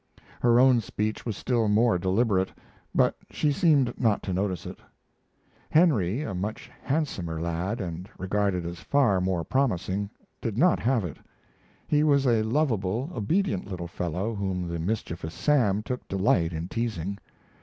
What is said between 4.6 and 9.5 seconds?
it. Henry a much handsomer lad and regarded as far more